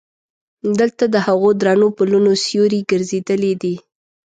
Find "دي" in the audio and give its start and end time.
3.61-3.75